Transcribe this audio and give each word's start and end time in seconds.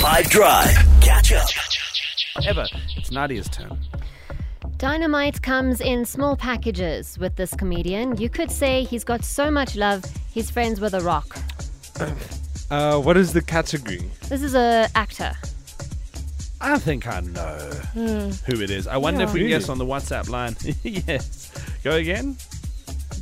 5 0.00 0.30
Drive. 0.30 0.74
Catch 1.02 1.32
up. 1.32 1.46
Ever. 2.46 2.64
It's 2.96 3.10
Nadia's 3.10 3.50
turn. 3.50 3.78
Dynamite 4.78 5.42
comes 5.42 5.82
in 5.82 6.06
small 6.06 6.36
packages 6.36 7.18
with 7.18 7.36
this 7.36 7.52
comedian. 7.52 8.16
You 8.16 8.30
could 8.30 8.50
say 8.50 8.84
he's 8.84 9.04
got 9.04 9.22
so 9.22 9.50
much 9.50 9.76
love, 9.76 10.02
he's 10.32 10.50
friends 10.50 10.80
with 10.80 10.94
a 10.94 11.00
rock. 11.00 11.36
Uh, 12.70 12.96
what 13.00 13.16
is 13.16 13.32
the 13.32 13.42
category? 13.42 14.00
This 14.28 14.42
is 14.42 14.54
a 14.54 14.86
actor. 14.94 15.32
I 16.60 16.78
think 16.78 17.08
I 17.08 17.18
know 17.18 17.58
who 18.46 18.62
it 18.62 18.70
is. 18.70 18.86
I 18.86 18.96
wonder 18.96 19.24
if 19.24 19.32
we 19.32 19.40
can 19.40 19.48
guess 19.48 19.68
on 19.68 19.78
the 19.78 19.84
WhatsApp 19.84 20.28
line. 20.28 20.54
yes. 20.84 21.52
Go 21.82 21.96
again. 21.96 22.36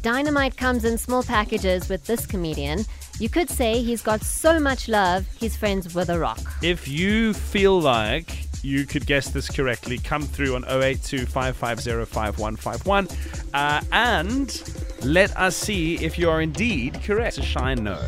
Dynamite 0.03 0.59
comes 0.59 0.85
in 0.85 0.99
small 0.99 1.23
packages 1.23 1.89
with 1.89 2.05
this 2.05 2.27
comedian. 2.27 2.85
You 3.21 3.29
could 3.29 3.51
say 3.51 3.83
he's 3.83 4.01
got 4.01 4.23
so 4.23 4.61
much 4.61 4.89
love, 4.89 5.27
he's 5.41 5.57
friends 5.57 5.93
with 5.93 6.09
a 6.09 6.19
rock. 6.19 6.39
If 6.63 6.87
you 6.87 7.33
feel 7.33 7.81
like 7.81 8.47
you 8.63 8.87
could 8.87 9.07
guess 9.07 9.31
this 9.31 9.49
correctly, 9.51 9.99
come 9.99 10.23
through 10.23 10.55
on 10.55 10.65
082 10.69 11.27
550 11.27 13.17
uh, 13.55 13.81
and 13.91 14.63
let 15.03 15.37
us 15.37 15.57
see 15.57 15.97
if 15.97 16.17
you 16.17 16.31
are 16.31 16.41
indeed 16.41 17.03
correct. 17.03 17.39
A 17.39 17.43
shine 17.43 17.83
no. 17.83 18.01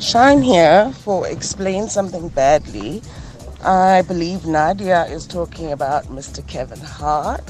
Shine 0.00 0.42
here 0.42 0.92
for 1.02 1.26
explain 1.26 1.88
something 1.88 2.28
badly. 2.28 3.02
I 3.64 4.02
believe 4.02 4.46
Nadia 4.46 5.06
is 5.06 5.26
talking 5.26 5.72
about 5.72 6.04
Mr. 6.04 6.46
Kevin 6.46 6.78
Hart. 6.78 7.42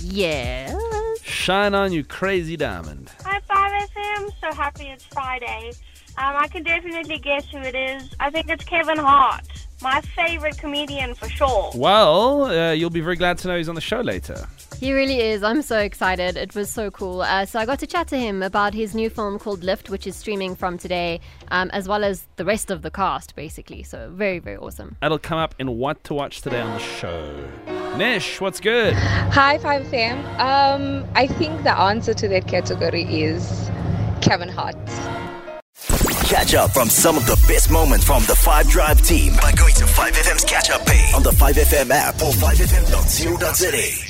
Yes. 0.00 0.76
Shine 1.22 1.74
on, 1.74 1.92
you 1.92 2.04
crazy 2.04 2.56
diamond. 2.56 3.10
Hi, 3.62 3.86
5FM. 3.86 4.30
So 4.40 4.56
happy 4.56 4.86
it's 4.86 5.04
Friday. 5.04 5.72
Um, 6.16 6.34
I 6.34 6.48
can 6.48 6.62
definitely 6.62 7.18
guess 7.18 7.44
who 7.50 7.58
it 7.58 7.74
is. 7.74 8.08
I 8.18 8.30
think 8.30 8.48
it's 8.48 8.64
Kevin 8.64 8.96
Hart, 8.96 9.46
my 9.82 10.00
favorite 10.00 10.56
comedian 10.56 11.14
for 11.14 11.28
sure. 11.28 11.70
Well, 11.74 12.44
uh, 12.44 12.72
you'll 12.72 12.88
be 12.88 13.02
very 13.02 13.16
glad 13.16 13.36
to 13.38 13.48
know 13.48 13.58
he's 13.58 13.68
on 13.68 13.74
the 13.74 13.82
show 13.82 14.00
later. 14.00 14.46
He 14.78 14.94
really 14.94 15.20
is. 15.20 15.42
I'm 15.42 15.60
so 15.60 15.78
excited. 15.78 16.38
It 16.38 16.54
was 16.54 16.70
so 16.70 16.90
cool. 16.90 17.20
Uh, 17.20 17.44
so 17.44 17.58
I 17.58 17.66
got 17.66 17.78
to 17.80 17.86
chat 17.86 18.08
to 18.08 18.16
him 18.18 18.42
about 18.42 18.72
his 18.72 18.94
new 18.94 19.10
film 19.10 19.38
called 19.38 19.62
Lift, 19.62 19.90
which 19.90 20.06
is 20.06 20.16
streaming 20.16 20.56
from 20.56 20.78
today, 20.78 21.20
um, 21.48 21.68
as 21.74 21.86
well 21.86 22.02
as 22.02 22.26
the 22.36 22.46
rest 22.46 22.70
of 22.70 22.80
the 22.80 22.90
cast, 22.90 23.36
basically. 23.36 23.82
So 23.82 24.10
very, 24.10 24.38
very 24.38 24.56
awesome. 24.56 24.96
That'll 25.02 25.18
come 25.18 25.38
up 25.38 25.54
in 25.58 25.76
What 25.76 26.02
to 26.04 26.14
Watch 26.14 26.40
today 26.40 26.62
on 26.62 26.72
the 26.72 26.78
show. 26.78 27.79
Nish, 27.96 28.40
what's 28.40 28.60
good? 28.60 28.94
Hi, 28.94 29.58
5FM. 29.58 30.38
Um, 30.38 31.04
I 31.14 31.26
think 31.26 31.62
the 31.64 31.76
answer 31.76 32.14
to 32.14 32.28
that 32.28 32.46
category 32.46 33.02
is 33.02 33.70
Kevin 34.20 34.48
Hart. 34.48 34.76
Catch 36.24 36.54
up 36.54 36.70
from 36.70 36.88
some 36.88 37.16
of 37.16 37.26
the 37.26 37.34
best 37.48 37.70
moments 37.70 38.04
from 38.04 38.22
the 38.24 38.36
5 38.36 38.68
Drive 38.68 39.02
team 39.02 39.34
by 39.42 39.52
going 39.52 39.74
to 39.74 39.84
5FM's 39.84 40.44
catch 40.44 40.70
up 40.70 40.86
page 40.86 41.12
on 41.14 41.22
the 41.22 41.30
5FM 41.30 41.90
app 41.90 42.14
or 42.16 42.32
5FM.co.za. 42.32 44.09